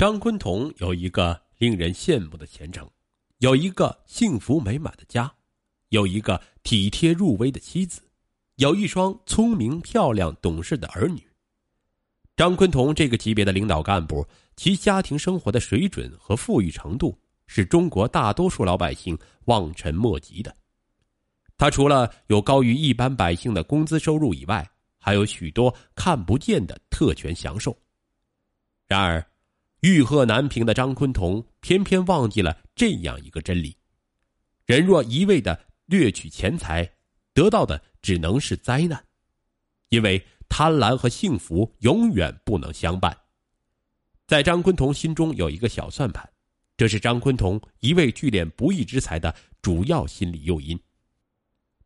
[0.00, 2.88] 张坤同有一个令人羡慕的前程，
[3.40, 5.30] 有一个幸福美满的家，
[5.90, 8.00] 有一个体贴入微的妻子，
[8.54, 11.22] 有一双聪明漂亮懂事的儿女。
[12.34, 14.26] 张坤同这个级别的领导干部，
[14.56, 17.14] 其家庭生活的水准和富裕程度，
[17.46, 20.56] 是中国大多数老百姓望尘莫及的。
[21.58, 27.76] 他除了有高于一般百姓的工资收入以外，还有许多看不见的特权享受。
[28.86, 29.22] 然而，
[29.80, 33.74] 欲壑难平的张坤同偏偏忘记了这样一个真理：
[34.66, 36.90] 人若一味的掠取钱财，
[37.32, 39.02] 得到的只能是灾难，
[39.88, 43.16] 因为贪婪和幸福永远不能相伴。
[44.26, 46.28] 在张坤同心中有一个小算盘，
[46.76, 50.78] 这是张坤同一味聚敛不义之财的主要心理诱因。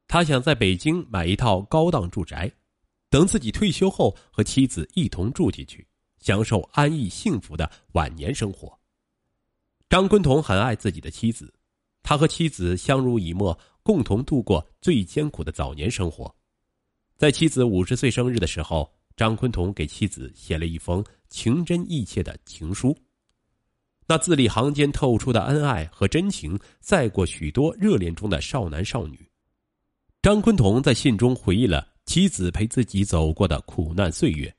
[0.08, 2.50] 他想在北京买一套高档住宅，
[3.08, 5.86] 等自己退休后和妻子一同住进去。
[6.24, 8.72] 享受安逸幸福的晚年生活。
[9.90, 11.52] 张坤彤很爱自己的妻子，
[12.02, 16.34] 他和妻子相濡以沫，共同度过最艰苦的早年生活。
[17.18, 22.96] 在妻子五十岁生日的时候，张坤彤给妻子写了一封情真意切的情书，
[24.06, 29.28] 那字里行间透出的恩爱和真情，赛过许多热恋中的少男少女。
[30.22, 34.52] 张坤彤在信中回忆了妻子陪自己走过的苦难岁月。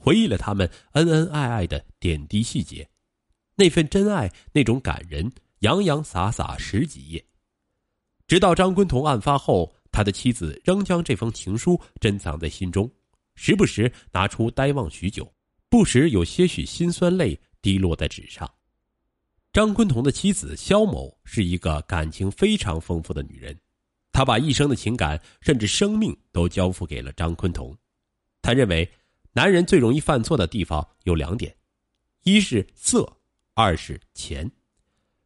[0.00, 2.88] 回忆了他们恩恩爱爱的点滴细节，
[3.54, 7.22] 那份真爱，那种感人，洋洋洒洒十几页。
[8.26, 12.90] 直到张坤彤案发后，他的妻子仍将这封情书珍藏在心中，
[13.34, 15.30] 时不时拿出呆望许久，
[15.68, 18.50] 不时有些许辛酸泪滴落在纸上。
[19.52, 23.54] 张坤彤的妻子肖某是一个感情非常丰富的女人，
[24.12, 27.76] 她把一生的情感甚至生命都交付给了张坤彤，
[28.40, 28.90] 她认为。
[29.32, 31.54] 男人最容易犯错的地方有两点，
[32.24, 33.10] 一是色，
[33.54, 34.50] 二是钱。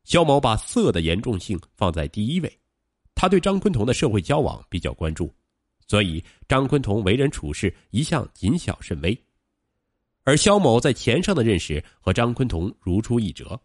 [0.04, 2.58] 肖某把色的严重性放在第一位，
[3.14, 5.32] 他对张坤彤的社会交往比较关注，
[5.86, 9.18] 所以张坤彤为人处事一向谨小慎微。
[10.24, 13.58] 而肖某在钱上的认识和张坤彤如出一辙，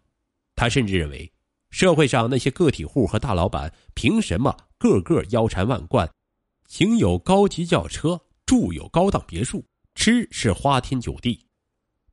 [0.55, 1.29] 他甚至认为，
[1.69, 6.09] 社会上那些个体户和大老板凭什么个个腰缠万贯，
[6.67, 9.61] 行有高级轿车，住有高档别墅？
[9.99, 11.37] 吃是花天酒地，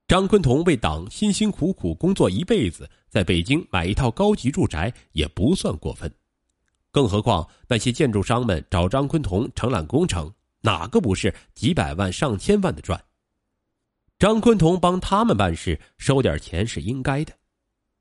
[0.09, 6.13] 张坤彤为党辛辛苦苦工作一辈子，在北京买一套高级住宅也不算过分。
[6.91, 10.29] 更何况那些建筑商们找张坤彤承揽工程，
[10.63, 13.01] 哪个不是几百万上千万的赚？
[14.19, 17.33] 张坤彤帮他们办事，收点钱是应该的。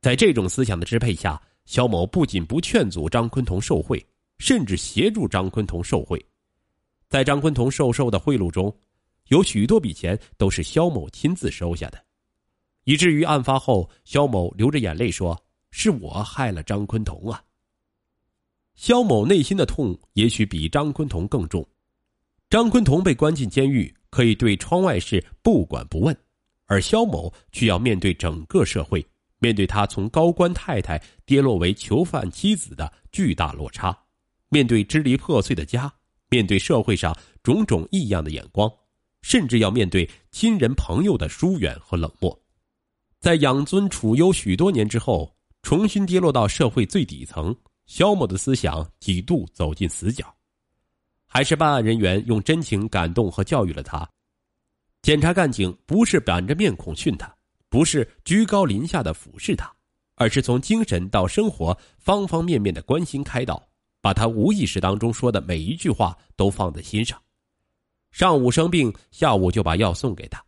[0.02, 4.03] 在这种思想的支配下，肖某不仅不劝阻张坤彤受贿，
[4.40, 6.19] 甚至协助张坤彤受贿。
[7.07, 8.75] 在张坤彤受受的贿赂中。
[9.29, 12.03] 有许多笔钱都是肖某亲自收下的，
[12.83, 15.39] 以至于案发后，肖某流着眼泪说
[15.71, 17.43] ：“是我害了张坤彤啊。”
[18.75, 21.67] 肖某内心的痛也许比张坤彤更重。
[22.49, 26.15] 张坤彤被关进监狱，可以对窗外事不管不问，
[26.67, 29.03] 而肖某却要面对整个社会，
[29.39, 33.97] 面对他从高官太太跌落为囚犯妻子的巨大落差，
[34.49, 35.91] 面对支离破碎的家，
[36.29, 38.71] 面对社会上种种异样的眼光。
[39.25, 42.39] 甚至要面对亲人朋友的疏远和冷漠，
[43.19, 47.53] 在养尊处优许多年之后，重新跌落到社会最底层，
[47.87, 50.31] 肖某的思想几度走进死角，
[51.25, 54.07] 还是办案人员用真情感动和教育了他。
[55.01, 57.35] 检察干警不是板着面孔训他，
[57.67, 59.73] 不是居高临下的俯视他，
[60.17, 63.67] 而是从精神到生活方方面面的关心开导，
[64.01, 67.19] 把他无意识当中说的每一句话都放在心上。
[68.15, 70.41] 上午生病，下午就把药送给他。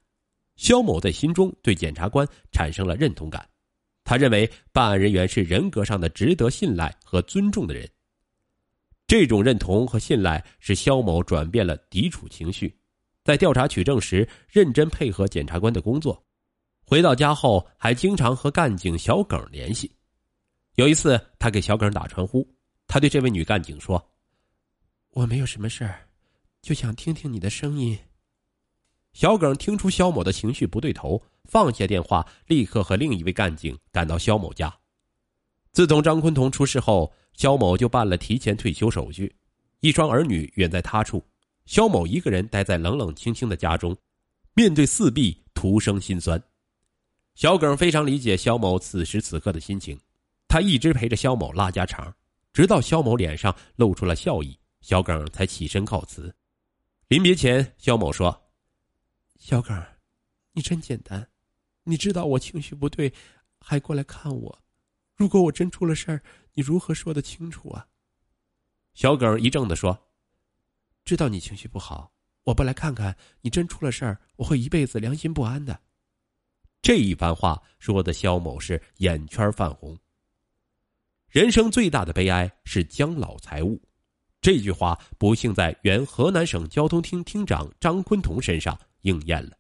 [0.56, 3.46] 肖某在心中对检察官产生了认同感，
[4.06, 7.86] 他认为办案人员是人格上的值得信赖和尊重的人。
[9.06, 12.74] 这种认同和信赖使肖某转变了抵触情绪，
[13.26, 16.26] 在调查取证时认真配合检察官的工作。
[16.86, 19.94] 回到家后，还经常和干警小耿联系。
[20.76, 22.48] 有一次，他给小耿打传呼，
[22.88, 24.02] 他对这位女干警说
[25.12, 26.00] ：“我没有什么事儿。”
[26.68, 27.98] 就想听听你的声音。
[29.14, 34.78] 小耿听出肖某的情绪不对头，放下电话，立刻和另一位干警赶到肖某家。
[35.72, 39.34] 自从张坤同出事后，肖某就办了提前退休手续，
[39.80, 41.24] 一双儿女远在他处，
[41.66, 43.96] 肖某一个人待在冷冷清清的家中，
[44.54, 46.38] 面对四壁，徒生心酸。
[47.36, 49.98] 小耿非常理解肖某此时此刻的心情，
[50.50, 52.14] 他一直陪着肖某拉家常，
[52.52, 56.36] 直到肖某脸上露出了笑意，小耿才起身告辞。
[57.08, 58.52] 临别前，肖某说
[59.40, 59.82] ：“小耿，
[60.52, 61.26] 你真简单，
[61.84, 63.14] 你知道我情绪不对，
[63.62, 64.62] 还过来看我。
[65.16, 66.22] 如果我真出了事儿，
[66.54, 67.88] 你如何说得清楚啊？
[68.94, 69.98] 小耿一怔的说
[71.06, 72.12] ：“知道你情绪不好，
[72.44, 75.80] 我不来看看你，真出了事儿，我会一辈子良心不安的。”
[76.84, 79.98] 这一番话说的肖某是眼圈泛红。
[81.30, 83.82] 人生最大的悲哀是将老财物，
[84.48, 89.52] 这句话不幸在原河南省交通厅厅长张坤同身上应验了，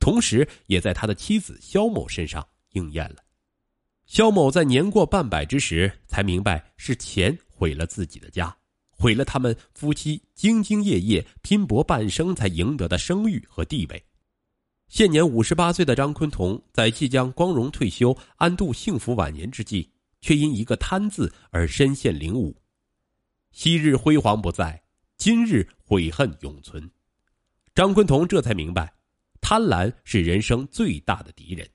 [0.00, 3.18] 同时也在他的妻子肖某身上应验了。
[4.06, 8.52] 肖某在年过半百之时才明白，是钱毁了自己的家，
[8.90, 14.04] 毁了他们夫妻兢兢业业拼搏半生才赢得的声誉和地位。
[14.88, 19.88] 现年五十八岁的张坤同，在即将光荣退休、安度幸福晚年之际，
[20.20, 22.52] 却因一个贪字而身陷囹圄。
[23.52, 24.82] 昔日辉煌不在，
[25.16, 26.90] 今日悔恨永存。
[27.74, 28.92] 张坤同这才明白，
[29.40, 31.68] 贪婪是人生最大的敌人。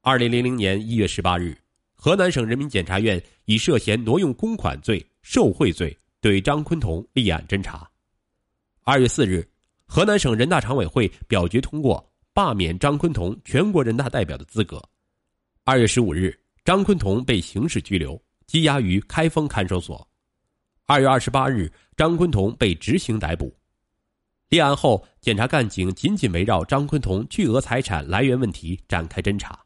[0.00, 1.56] 二零零零年一月十八日，
[1.92, 7.90] 河南省人民检察院以涉嫌挪用公款罪、受贿罪对张坤同立案侦查。
[8.82, 9.46] 二月四日。
[9.92, 14.80] 河南省人大常委会表决通过罢免张坤同全国人大代表的资格。
[15.64, 16.32] 二月十五日，
[16.64, 18.14] 张坤同被刑事拘留，
[18.46, 20.08] 羁押于开封看守所。
[20.90, 23.56] 二月二十八日，张坤同被执行逮捕。
[24.48, 29.56] 立案后，检察干警紧紧围绕张坤同巨额财产来源问题展开侦查，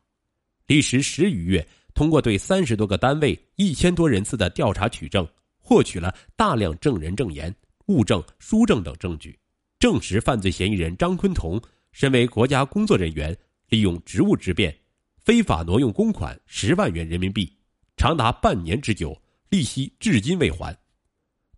[0.66, 5.26] 历时十余月，通过对三十多个单位、一千多人次的调查取证，
[5.56, 7.50] 获取了大量证人证言、
[7.86, 9.34] 物证、书证等证据。
[9.78, 11.58] 证实犯罪嫌疑人张坤同
[11.90, 13.34] 身为国家工作人员，
[13.70, 14.76] 利用职务之便，
[15.16, 17.50] 非法挪用公款十万元人民币，
[17.96, 19.18] 长达半年之久，
[19.48, 20.70] 利息至今未还；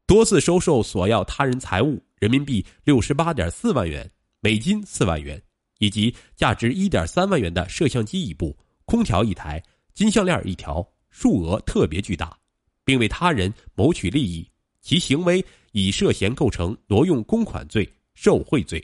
[0.06, 4.08] 多次收受索要他人财物人民币六十八点四万元、
[4.40, 5.42] 美金四万元，
[5.78, 9.62] 以及价值一点三万元的摄像机一部、空调一台、
[9.92, 12.38] 金项链一条，数额特别巨大，
[12.84, 14.48] 并为他人谋取利益，
[14.80, 17.88] 其行为已涉嫌构成挪用公款罪。
[18.18, 18.82] 受贿罪。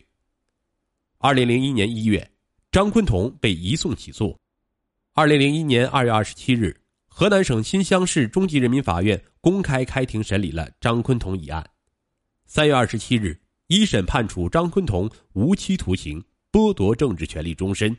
[1.16, 2.30] 二零零一年一月，
[2.70, 4.38] 张坤同被移送起诉。
[5.14, 6.78] 二零零一年二月二十七日，
[7.14, 11.62] 河南省新乡市中级人民法院公开开庭审理了张坤同一案。
[12.46, 17.94] 三月二十七日，一审判处张坤同无期徒刑，剥夺政治权利终身。